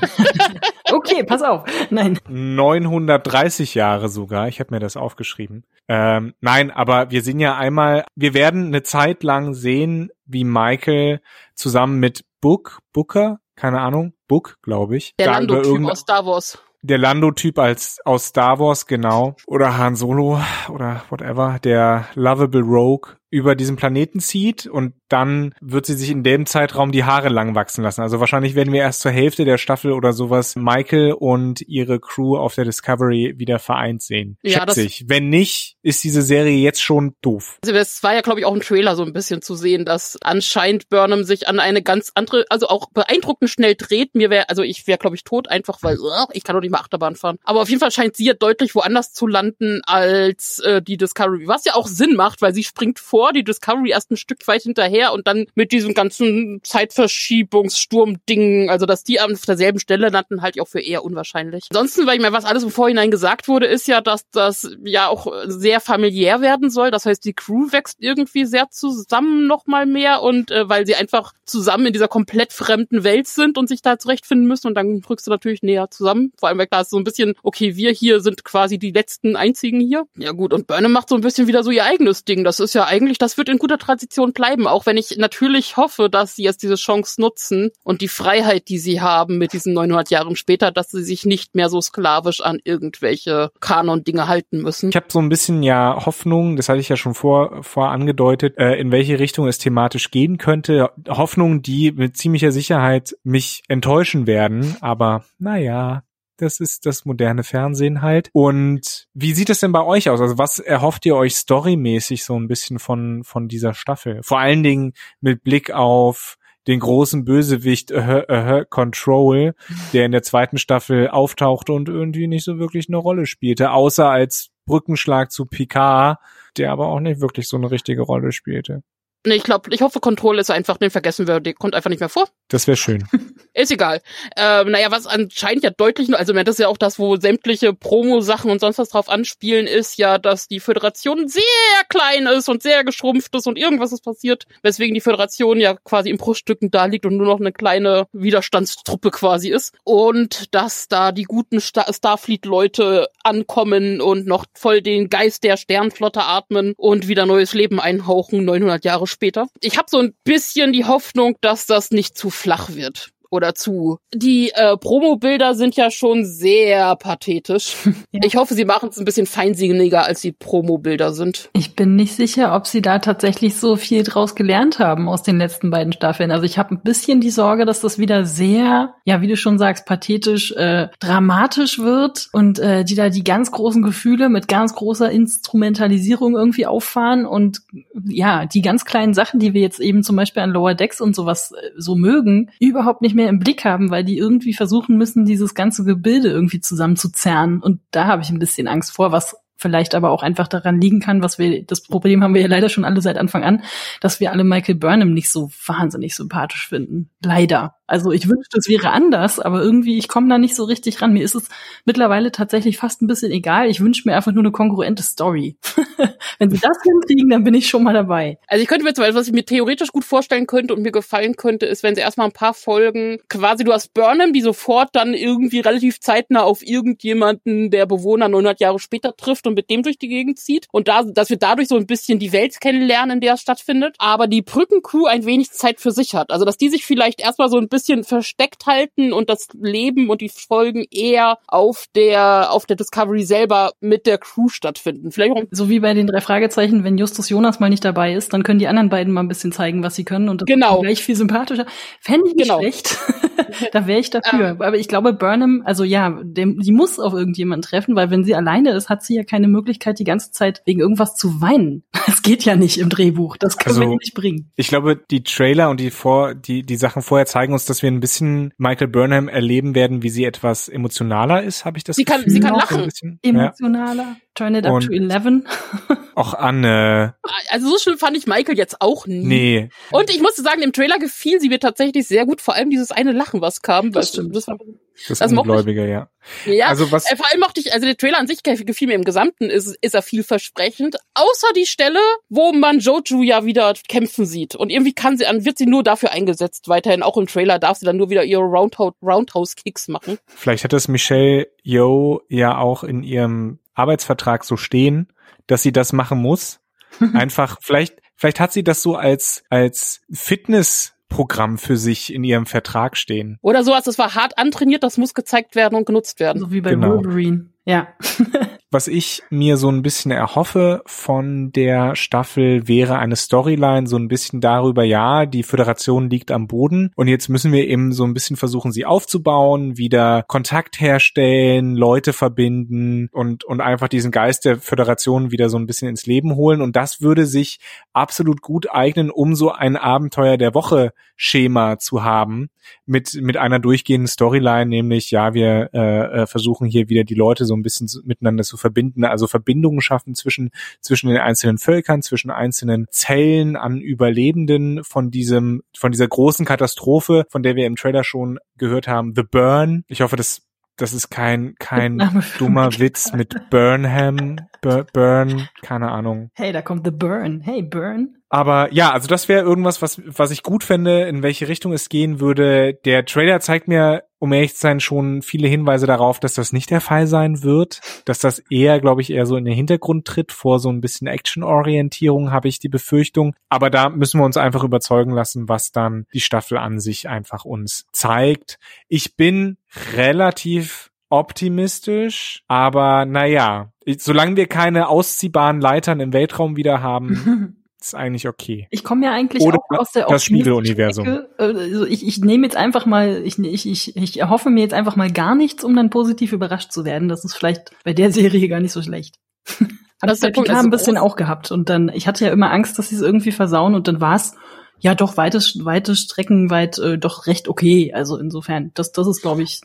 [0.93, 1.65] okay, pass auf.
[1.91, 2.19] Nein.
[2.29, 5.65] 930 Jahre sogar, ich habe mir das aufgeschrieben.
[5.89, 11.21] Ähm, nein, aber wir sehen ja einmal, wir werden eine Zeit lang sehen, wie Michael
[11.55, 15.15] zusammen mit Book, Booker, keine Ahnung, Book, glaube ich.
[15.19, 16.59] Der Lando-Typ aus Star Wars.
[16.83, 19.35] Der Lando-Typ als aus Star Wars genau.
[19.47, 25.87] Oder Han Solo oder whatever, der Lovable Rogue über diesen Planeten zieht und dann wird
[25.87, 28.03] sie sich in dem Zeitraum die Haare lang wachsen lassen.
[28.03, 32.37] Also wahrscheinlich werden wir erst zur Hälfte der Staffel oder sowas Michael und ihre Crew
[32.37, 34.39] auf der Discovery wieder vereint sehen.
[34.43, 35.05] Ja, Schätze ich.
[35.09, 37.59] Wenn nicht, ist diese Serie jetzt schon doof.
[37.63, 40.19] Also es war ja, glaube ich, auch ein Trailer so ein bisschen zu sehen, dass
[40.23, 44.15] anscheinend Burnham sich an eine ganz andere, also auch beeindruckend schnell dreht.
[44.15, 46.71] Mir wäre, also ich wäre, glaube ich, tot einfach, weil uh, ich kann doch nicht
[46.71, 47.39] mehr Achterbahn fahren.
[47.45, 51.47] Aber auf jeden Fall scheint sie ja deutlich woanders zu landen als äh, die Discovery,
[51.47, 54.47] was ja auch Sinn macht, weil sie springt vor vor, die Discovery erst ein Stück
[54.47, 60.41] weit hinterher und dann mit diesem ganzen Zeitverschiebungssturm-Ding, also dass die auf derselben Stelle landen,
[60.41, 61.65] halt auch für eher unwahrscheinlich.
[61.71, 65.09] Ansonsten, weil ich mir was alles im Vorhinein gesagt wurde, ist ja, dass das ja
[65.09, 66.93] auch sehr familiär werden soll.
[66.93, 71.33] Das heißt, die Crew wächst irgendwie sehr zusammen nochmal mehr und äh, weil sie einfach
[71.45, 75.27] zusammen in dieser komplett fremden Welt sind und sich da zurechtfinden müssen und dann rückst
[75.27, 76.31] du natürlich näher zusammen.
[76.39, 79.35] Vor allem, weil klar ist so ein bisschen, okay, wir hier sind quasi die letzten
[79.35, 80.07] einzigen hier.
[80.17, 82.45] Ja gut, und Burnham macht so ein bisschen wieder so ihr eigenes Ding.
[82.45, 85.77] Das ist ja eigentlich eigentlich, das wird in guter Tradition bleiben, auch wenn ich natürlich
[85.77, 89.73] hoffe, dass sie jetzt diese Chance nutzen und die Freiheit, die sie haben mit diesen
[89.73, 94.91] 900 Jahren später, dass sie sich nicht mehr so sklavisch an irgendwelche Kanon-Dinge halten müssen.
[94.91, 98.59] Ich habe so ein bisschen ja Hoffnung, das hatte ich ja schon vor, vor angedeutet,
[98.59, 100.91] äh, in welche Richtung es thematisch gehen könnte.
[101.09, 106.03] Hoffnung, die mit ziemlicher Sicherheit mich enttäuschen werden, aber naja,
[106.39, 108.31] das ist das moderne Fernsehen halt.
[108.33, 110.21] Und wie sieht es denn bei euch aus?
[110.21, 114.21] Also was erhofft ihr euch storymäßig so ein bisschen von, von dieser Staffel?
[114.23, 119.55] Vor allen Dingen mit Blick auf den großen Bösewicht uh, uh, Control,
[119.93, 124.09] der in der zweiten Staffel auftauchte und irgendwie nicht so wirklich eine Rolle spielte, außer
[124.09, 126.19] als Brückenschlag zu Picard,
[126.59, 128.83] der aber auch nicht wirklich so eine richtige Rolle spielte.
[129.27, 131.99] Nee, ich glaube, ich hoffe, Control ist einfach, den vergessen wir, der kommt einfach nicht
[131.99, 132.29] mehr vor.
[132.49, 133.05] Das wäre schön.
[133.53, 134.01] ist egal.
[134.37, 138.51] Ähm, naja, was anscheinend ja deutlich, also das ist ja auch das, wo sämtliche Promo-Sachen
[138.51, 141.43] und sonst was drauf anspielen, ist ja, dass die Föderation sehr
[141.89, 146.11] klein ist und sehr geschrumpft ist und irgendwas ist passiert, weswegen die Föderation ja quasi
[146.11, 149.75] in Bruchstücken da liegt und nur noch eine kleine Widerstandstruppe quasi ist.
[149.83, 156.23] Und dass da die guten Star Starfleet-Leute ankommen und noch voll den Geist der Sternflotte
[156.23, 159.49] atmen und wieder neues Leben einhauchen, 900 Jahre später.
[159.61, 163.99] Ich habe so ein bisschen die Hoffnung, dass das nicht zu flach wird oder zu.
[164.15, 167.77] Die äh, Promo-Bilder sind ja schon sehr pathetisch.
[168.11, 168.21] Ja.
[168.25, 171.51] Ich hoffe, sie machen es ein bisschen feinsinniger, als die Promo-Bilder sind.
[171.53, 175.37] Ich bin nicht sicher, ob sie da tatsächlich so viel draus gelernt haben aus den
[175.37, 176.31] letzten beiden Staffeln.
[176.31, 179.59] Also ich habe ein bisschen die Sorge, dass das wieder sehr, ja, wie du schon
[179.59, 184.75] sagst, pathetisch, äh, dramatisch wird und äh, die da die ganz großen Gefühle mit ganz
[184.75, 187.61] großer Instrumentalisierung irgendwie auffahren und
[188.07, 191.15] ja, die ganz kleinen Sachen, die wir jetzt eben zum Beispiel an Lower Decks und
[191.15, 195.27] sowas äh, so mögen, überhaupt nicht mehr im Blick haben, weil die irgendwie versuchen müssen,
[195.27, 197.61] dieses ganze Gebilde irgendwie zusammenzuzerren.
[197.61, 201.01] Und da habe ich ein bisschen Angst vor, was vielleicht aber auch einfach daran liegen
[201.01, 203.63] kann, was wir, das Problem haben wir ja leider schon alle seit Anfang an,
[204.01, 207.11] dass wir alle Michael Burnham nicht so wahnsinnig sympathisch finden.
[207.23, 207.75] Leider.
[207.89, 211.15] Also ich wünschte, es wäre anders, aber irgendwie, ich komme da nicht so richtig ran.
[211.15, 211.49] Mir ist es
[211.87, 213.69] mittlerweile tatsächlich fast ein bisschen egal.
[213.71, 215.57] Ich wünsche mir einfach nur eine kongruente Story.
[216.39, 218.39] Wenn sie das hinkriegen, dann bin ich schon mal dabei.
[218.47, 220.93] Also ich könnte mir zum Beispiel, was ich mir theoretisch gut vorstellen könnte und mir
[220.93, 224.91] gefallen könnte, ist, wenn sie erstmal ein paar Folgen quasi, du hast Burnham, die sofort
[224.93, 229.83] dann irgendwie relativ zeitnah auf irgendjemanden der Bewohner 900 Jahre später trifft und mit dem
[229.83, 230.67] durch die Gegend zieht.
[230.73, 233.97] Und da, dass wir dadurch so ein bisschen die Welt kennenlernen, in der es stattfindet.
[233.99, 236.31] Aber die Brückencrew ein wenig Zeit für sich hat.
[236.31, 240.21] Also dass die sich vielleicht erstmal so ein bisschen versteckt halten und das Leben und
[240.21, 245.11] die Folgen eher auf der auf der Discovery selber mit der Crew stattfinden.
[245.11, 248.33] Vielleicht auch so wie bei den drei Fragezeichen, wenn Justus Jonas mal nicht dabei ist,
[248.33, 250.81] dann können die anderen beiden mal ein bisschen zeigen, was sie können und das genau.
[250.81, 251.67] gleich viel sympathischer.
[252.01, 252.61] Fände ich nicht genau.
[252.61, 252.99] schlecht.
[253.73, 254.51] da wäre ich dafür.
[254.51, 254.63] Ähm.
[254.63, 258.35] Aber ich glaube, Burnham, also ja, dem, die muss auf irgendjemanden treffen, weil wenn sie
[258.35, 261.85] alleine ist, hat sie ja keinen keine Möglichkeit, die ganze Zeit wegen irgendwas zu weinen.
[262.09, 263.37] Das geht ja nicht im Drehbuch.
[263.37, 264.51] Das können also, wir nicht bringen.
[264.57, 267.91] Ich glaube, die Trailer und die vor, die, die Sachen vorher zeigen uns, dass wir
[267.91, 272.05] ein bisschen Michael Burnham erleben werden, wie sie etwas emotionaler ist, habe ich das sie
[272.05, 272.23] Gefühl.
[272.23, 273.19] Kann, sie kann lachen.
[273.23, 274.03] Emotionaler.
[274.03, 274.17] Ja.
[274.35, 275.43] Turn it up und to 11.
[276.15, 277.15] auch Anne.
[277.51, 279.25] Also so schlimm fand ich Michael jetzt auch nie.
[279.25, 279.69] Nee.
[279.91, 282.91] Und ich musste sagen, im Trailer gefiel sie mir tatsächlich sehr gut, vor allem dieses
[282.91, 283.93] eine Lachen, was kam.
[283.93, 284.35] Das, stimmt.
[284.35, 284.57] das war
[285.07, 286.11] das, das Ungläubige, ja.
[286.45, 288.95] Ja, also was, äh, vor allem mochte ich, also der Trailer an sich gefiel mir
[288.95, 294.27] im Gesamten, ist, ist er vielversprechend, außer die Stelle, wo man Joju ja wieder kämpfen
[294.27, 294.55] sieht.
[294.55, 297.87] Und irgendwie kann sie, wird sie nur dafür eingesetzt, weiterhin auch im Trailer darf sie
[297.87, 300.19] dann nur wieder ihre Roundhouse-Kicks machen.
[300.27, 305.13] Vielleicht hat das Michelle Yeoh ja auch in ihrem Arbeitsvertrag so stehen,
[305.47, 306.61] dass sie das machen muss.
[307.15, 312.47] Einfach, vielleicht, vielleicht hat sie das so als, als Fitness Programm für sich in ihrem
[312.47, 313.39] Vertrag stehen.
[313.41, 316.39] Oder so, als es war hart antrainiert, das muss gezeigt werden und genutzt werden.
[316.39, 316.97] So wie bei genau.
[316.97, 317.47] Wolverine.
[317.65, 317.89] Ja.
[318.71, 324.09] Was ich mir so ein bisschen erhoffe von der Staffel wäre eine Storyline so ein
[324.09, 328.13] bisschen darüber, ja, die Föderation liegt am Boden und jetzt müssen wir eben so ein
[328.13, 334.59] bisschen versuchen, sie aufzubauen, wieder Kontakt herstellen, Leute verbinden und, und einfach diesen Geist der
[334.59, 336.61] Föderation wieder so ein bisschen ins Leben holen.
[336.61, 337.61] Und das würde sich
[337.95, 342.51] absolut gut eignen, um so ein Abenteuer der Woche Schema zu haben
[342.85, 347.47] mit, mit einer durchgehenden Storyline, nämlich, ja, wir äh, äh versuchen hier wieder die Leute
[347.47, 352.31] so ein bisschen miteinander zu verbinden, also Verbindungen schaffen zwischen, zwischen den einzelnen Völkern, zwischen
[352.31, 358.05] einzelnen Zellen an Überlebenden von diesem, von dieser großen Katastrophe, von der wir im Trailer
[358.05, 359.85] schon gehört haben, The Burn.
[359.89, 360.43] Ich hoffe, das
[360.77, 361.99] das ist kein kein
[362.39, 366.31] dummer Witz mit Burnham, Bur Burn, keine Ahnung.
[366.35, 367.41] Hey, da kommt The Burn.
[367.41, 368.18] Hey, Burn.
[368.31, 371.89] Aber ja, also das wäre irgendwas, was, was ich gut fände, in welche Richtung es
[371.89, 372.75] gehen würde.
[372.85, 376.71] Der Trailer zeigt mir, um ehrlich zu sein, schon viele Hinweise darauf, dass das nicht
[376.71, 377.81] der Fall sein wird.
[378.05, 380.33] Dass das eher, glaube ich, eher so in den Hintergrund tritt.
[380.33, 383.35] Vor so ein bisschen Action-Orientierung habe ich die Befürchtung.
[383.49, 387.45] Aber da müssen wir uns einfach überzeugen lassen, was dann die Staffel an sich einfach
[387.45, 388.59] uns zeigt.
[388.89, 389.57] Ich bin
[389.97, 398.29] relativ optimistisch, aber naja, solange wir keine ausziehbaren Leitern im Weltraum wieder haben, ist eigentlich
[398.29, 398.67] okay.
[398.71, 401.21] Ich komme ja eigentlich Oder auch aus der das Spiegeluniversum.
[401.37, 404.97] Also ich, ich nehme jetzt einfach mal, ich, ich, ich, ich erhoffe mir jetzt einfach
[404.97, 407.09] mal gar nichts, um dann positiv überrascht zu werden.
[407.09, 409.17] Das ist vielleicht bei der Serie gar nicht so schlecht.
[410.01, 411.51] Hat das der Picard also ein bisschen auch gehabt.
[411.51, 414.15] Und dann, ich hatte ja immer Angst, dass sie es irgendwie versauen und dann war
[414.15, 414.37] es
[414.79, 417.93] ja doch weite, weite Strecken weit äh, doch recht okay.
[417.93, 419.61] Also insofern, das, das ist, glaube ich,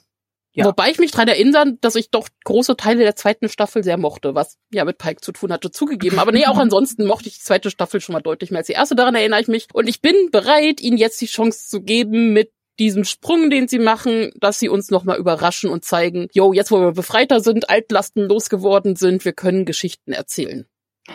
[0.56, 0.66] ja.
[0.66, 4.36] Wobei ich mich daran erinnere, dass ich doch große Teile der zweiten Staffel sehr mochte,
[4.36, 6.20] was ja mit Pike zu tun hatte, zugegeben.
[6.20, 8.74] Aber nee, auch ansonsten mochte ich die zweite Staffel schon mal deutlich mehr als die
[8.74, 8.96] erste.
[8.96, 9.68] Daran erinnere ich mich.
[9.74, 13.80] Und ich bin bereit, ihnen jetzt die Chance zu geben mit diesem Sprung, den sie
[13.80, 18.28] machen, dass sie uns nochmal überraschen und zeigen, yo, jetzt wo wir befreiter sind, Altlasten
[18.28, 20.68] losgeworden sind, wir können Geschichten erzählen.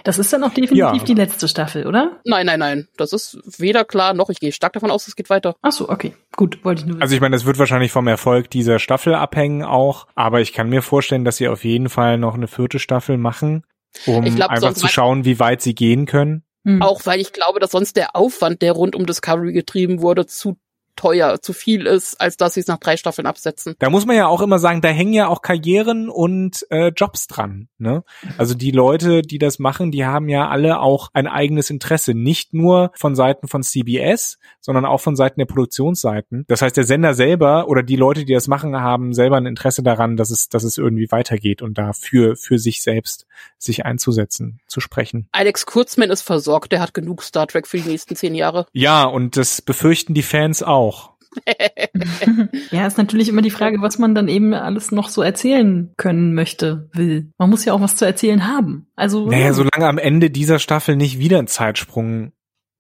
[0.05, 0.93] Das ist dann auch definitiv ja.
[0.93, 2.21] die letzte Staffel, oder?
[2.25, 2.89] Nein, nein, nein.
[2.99, 4.29] Das ist weder klar noch.
[4.29, 5.57] Ich gehe stark davon aus, es geht weiter.
[5.63, 6.15] Ach so, okay.
[6.37, 7.01] Gut, wollte ich nur.
[7.01, 10.07] Also ich meine, es wird wahrscheinlich vom Erfolg dieser Staffel abhängen auch.
[10.15, 13.65] Aber ich kann mir vorstellen, dass sie auf jeden Fall noch eine vierte Staffel machen,
[14.05, 16.45] um glaub, einfach zu schauen, wie weit sie gehen können.
[16.67, 16.83] Hm.
[16.83, 20.59] Auch weil ich glaube, dass sonst der Aufwand, der rund um Discovery getrieben wurde, zu
[20.99, 23.77] teuer, zu viel ist, als dass sie es nach drei Staffeln absetzen.
[23.79, 27.29] Da muss man ja auch immer sagen, da hängen ja auch Karrieren und äh, Jobs
[27.29, 27.69] dran.
[27.79, 28.03] Ne?
[28.37, 32.53] Also die Leute, die das machen, die haben ja alle auch ein eigenes Interesse, nicht
[32.53, 36.45] nur von Seiten von CBS, sondern auch von Seiten der Produktionsseiten.
[36.49, 39.85] Das heißt, der Sender selber oder die Leute, die das machen, haben selber ein Interesse
[39.85, 44.81] daran, dass es, dass es irgendwie weitergeht und dafür für sich selbst sich einzusetzen, zu
[44.81, 45.29] sprechen.
[45.31, 48.67] Alex Kurzmann ist versorgt, der hat genug Star Trek für die nächsten zehn Jahre.
[48.73, 51.19] Ja, und das befürchten die Fans auch auch.
[52.71, 56.35] ja, ist natürlich immer die Frage, was man dann eben alles noch so erzählen können
[56.35, 57.31] möchte, will.
[57.39, 58.89] Man muss ja auch was zu erzählen haben.
[58.97, 59.29] Also.
[59.29, 62.33] Naja, solange am Ende dieser Staffel nicht wieder ein Zeitsprung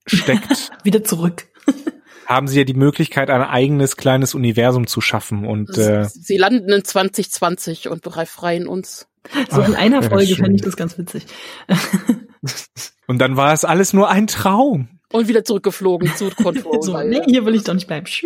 [0.06, 0.70] steckt.
[0.82, 1.48] wieder zurück.
[2.26, 6.70] haben sie ja die Möglichkeit, ein eigenes kleines Universum zu schaffen und äh, sie landen
[6.70, 9.08] in 2020 und befreien uns.
[9.50, 11.26] So in einer Folge fände ich das ganz witzig.
[13.06, 14.97] und dann war es alles nur ein Traum.
[15.12, 16.82] Und wieder zurückgeflogen zu Control.
[16.82, 18.06] so, nee, hier will ich doch nicht bleiben.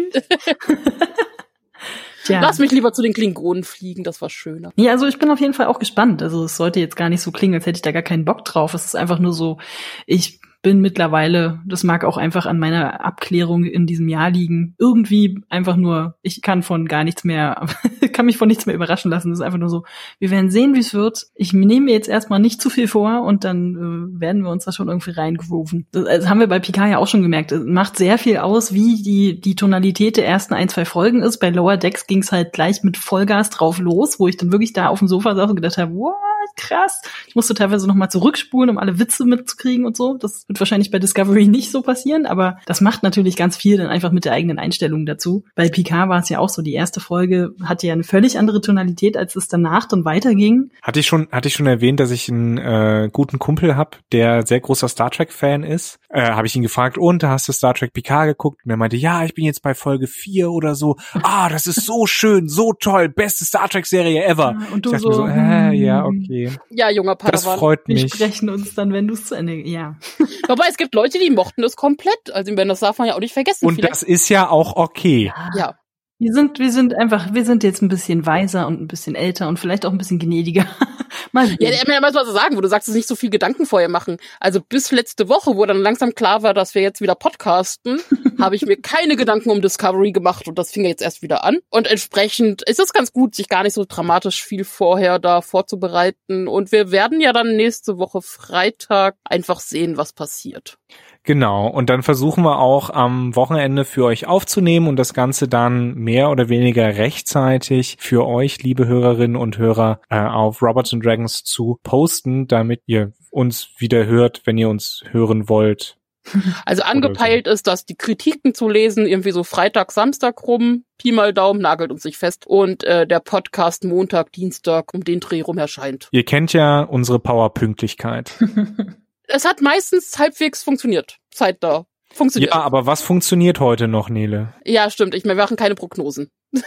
[2.25, 2.41] Tja.
[2.41, 4.73] Lass mich lieber zu den Klingonen fliegen, das war schöner.
[4.77, 6.23] Ja, also ich bin auf jeden Fall auch gespannt.
[6.23, 8.45] Also es sollte jetzt gar nicht so klingen, als hätte ich da gar keinen Bock
[8.45, 8.75] drauf.
[8.75, 9.59] Es ist einfach nur so,
[10.07, 15.43] ich bin mittlerweile, das mag auch einfach an meiner Abklärung in diesem Jahr liegen, irgendwie
[15.49, 17.67] einfach nur, ich kann von gar nichts mehr,
[18.13, 19.33] kann mich von nichts mehr überraschen lassen.
[19.33, 19.85] Es ist einfach nur so,
[20.21, 21.27] wir werden sehen, wie es wird.
[21.35, 23.75] Ich nehme mir jetzt erstmal nicht zu viel vor und dann
[24.17, 25.87] äh, werden wir uns da schon irgendwie reingrooven.
[25.91, 27.51] Das, das haben wir bei Picard ja auch schon gemerkt.
[27.51, 31.39] Es macht sehr viel aus, wie die, die Tonalität der ersten ein, zwei Folgen ist.
[31.39, 34.73] Bei Lower Decks ging es halt gleich mit Vollgas drauf los, wo ich dann wirklich
[34.73, 36.15] da auf dem Sofa saß und gedacht habe, what?
[36.57, 37.03] Krass.
[37.27, 40.17] Ich musste teilweise nochmal zurückspulen, um alle Witze mitzukriegen und so.
[40.19, 43.89] Das wird wahrscheinlich bei Discovery nicht so passieren, aber das macht natürlich ganz viel dann
[43.89, 45.45] einfach mit der eigenen Einstellung dazu.
[45.55, 48.61] Bei Picard war es ja auch so, die erste Folge hatte ja eine völlig andere
[48.61, 50.71] Tonalität, als es danach dann weiterging.
[50.83, 54.47] Hatte ich schon, hatte ich schon erwähnt, dass ich einen äh, guten Kumpel habe, der
[54.47, 55.99] sehr großer Star Trek-Fan ist.
[56.09, 58.61] Äh, habe ich ihn gefragt, und hast du Star Trek Picard geguckt?
[58.65, 60.97] Und er meinte, ja, ich bin jetzt bei Folge 4 oder so.
[61.23, 64.57] Ah, das ist so schön, so toll, beste Star Trek-Serie ever.
[64.73, 66.27] Und du so, mir so, äh, ja, hm.
[66.33, 66.51] Okay.
[66.71, 67.59] Ja, junger Das Padawan.
[67.59, 68.13] freut Wir mich.
[68.15, 69.97] sprechen uns dann, wenn du es zu Ende, ja.
[70.49, 72.33] Wobei es gibt Leute, die mochten das komplett.
[72.33, 73.67] Also wenn das darf man ja auch nicht vergessen.
[73.67, 75.33] Und Vielleicht- das ist ja auch okay.
[75.57, 75.79] ja.
[76.23, 79.49] Wir sind, wir sind einfach, wir sind jetzt ein bisschen weiser und ein bisschen älter
[79.49, 80.67] und vielleicht auch ein bisschen gnädiger.
[81.33, 81.57] Mal sehen.
[81.59, 83.67] Ja, der mir mal was zu sagen, wo du sagst, es nicht so viel Gedanken
[83.67, 84.19] vorher machen.
[84.39, 88.01] Also bis letzte Woche, wo dann langsam klar war, dass wir jetzt wieder podcasten,
[88.39, 91.59] habe ich mir keine Gedanken um Discovery gemacht und das fing jetzt erst wieder an.
[91.71, 96.49] Und entsprechend ist es ganz gut, sich gar nicht so dramatisch viel vorher da vorzubereiten.
[96.49, 100.79] Und wir werden ja dann nächste Woche Freitag einfach sehen, was passiert.
[101.25, 101.69] Genau.
[101.69, 106.31] Und dann versuchen wir auch am Wochenende für euch aufzunehmen und das Ganze dann mehr
[106.31, 111.79] oder weniger rechtzeitig für euch, liebe Hörerinnen und Hörer, äh, auf Robots and Dragons zu
[111.85, 115.97] posten, damit ihr uns wieder hört, wenn ihr uns hören wollt.
[116.65, 121.35] Also angepeilt ist, dass die Kritiken zu lesen, irgendwie so Freitag, Samstag rum, Pi mal
[121.35, 122.47] Daumen, nagelt uns nicht fest.
[122.47, 126.09] Und äh, der Podcast Montag, Dienstag um den Dreh rum erscheint.
[126.13, 128.33] Ihr kennt ja unsere Powerpünktlichkeit.
[129.35, 131.17] Es hat meistens halbwegs funktioniert.
[131.31, 131.87] Zeit da.
[132.13, 132.53] Funktioniert.
[132.53, 134.53] Ja, aber was funktioniert heute noch, Nele?
[134.65, 135.15] Ja, stimmt.
[135.15, 136.31] Ich, wir machen keine Prognosen.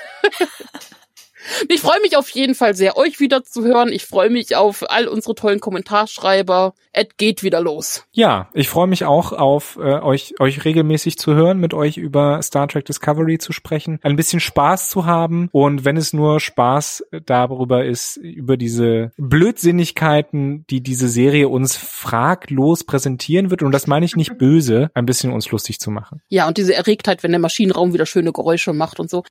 [1.70, 3.92] ich freue mich auf jeden Fall sehr, euch wieder zu hören.
[3.92, 6.74] Ich freue mich auf all unsere tollen Kommentarschreiber.
[6.92, 8.06] Es geht wieder los.
[8.12, 12.42] Ja, ich freue mich auch auf äh, euch euch regelmäßig zu hören, mit euch über
[12.42, 17.06] Star Trek Discovery zu sprechen, ein bisschen Spaß zu haben und wenn es nur Spaß
[17.26, 24.06] darüber ist über diese Blödsinnigkeiten, die diese Serie uns fraglos präsentieren wird und das meine
[24.06, 26.22] ich nicht böse, ein bisschen uns lustig zu machen.
[26.30, 29.24] Ja, und diese Erregtheit, wenn der Maschinenraum wieder schöne Geräusche macht und so.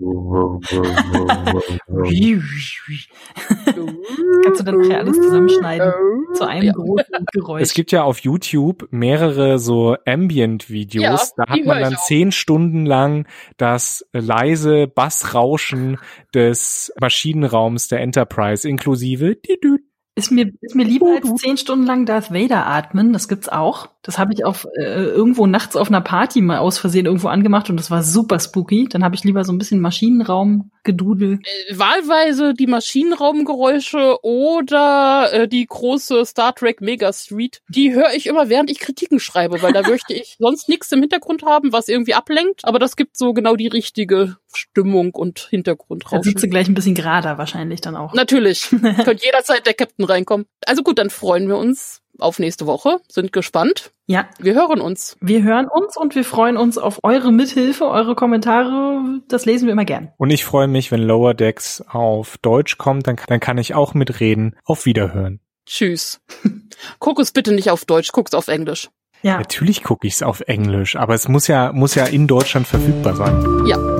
[4.44, 5.92] Kannst du dann nachher alles zusammenschneiden
[6.34, 6.72] zu einem Ja.
[6.72, 7.62] großen Geräusch.
[7.62, 11.34] Es gibt ja auf YouTube mehrere so Ambient-Videos.
[11.36, 13.26] Ja, da hat man dann zehn Stunden lang
[13.58, 15.98] das leise Bassrauschen
[16.34, 19.82] des Maschinenraums der Enterprise inklusive Didüt.
[20.16, 23.12] Ist mir, ist mir lieber als zehn Stunden lang Darth Vader atmen.
[23.12, 23.88] Das gibt's auch.
[24.02, 27.70] Das habe ich auf äh, irgendwo nachts auf einer Party mal aus Versehen irgendwo angemacht
[27.70, 28.88] und das war super spooky.
[28.90, 31.40] Dann habe ich lieber so ein bisschen Maschinenraum gedudelt.
[31.68, 37.62] Äh, wahlweise die Maschinenraumgeräusche oder äh, die große Star Trek Mega Street.
[37.68, 41.00] Die höre ich immer, während ich Kritiken schreibe, weil da möchte ich sonst nichts im
[41.00, 42.64] Hintergrund haben, was irgendwie ablenkt.
[42.64, 46.22] Aber das gibt so genau die richtige Stimmung und Hintergrundrauschen.
[46.22, 48.12] sitzt du gleich ein bisschen gerader wahrscheinlich dann auch.
[48.14, 48.68] Natürlich.
[48.70, 50.46] Könnte jederzeit der Captain reinkommen.
[50.66, 52.98] Also gut, dann freuen wir uns auf nächste Woche.
[53.08, 53.92] Sind gespannt.
[54.06, 55.16] Ja, Wir hören uns.
[55.20, 59.20] wir hören uns und wir freuen uns auf eure Mithilfe, eure Kommentare.
[59.28, 60.12] Das lesen wir immer gern.
[60.18, 63.94] Und ich freue mich, wenn Lower Decks auf Deutsch kommt, dann, dann kann ich auch
[63.94, 64.56] mitreden.
[64.64, 65.40] Auf Wiederhören.
[65.66, 66.20] Tschüss.
[66.98, 68.88] Guck es bitte nicht auf Deutsch, guck's auf Englisch.
[69.22, 72.66] Ja, Natürlich gucke ich es auf Englisch, aber es muss ja, muss ja in Deutschland
[72.66, 73.66] verfügbar sein.
[73.66, 73.99] Ja.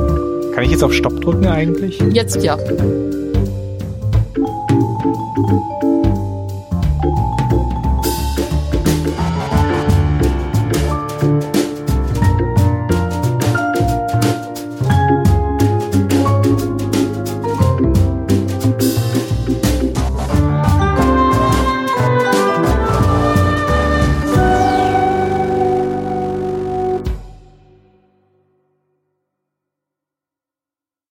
[0.60, 1.98] Kann ich jetzt auf Stopp drücken eigentlich?
[2.12, 2.58] Jetzt ja.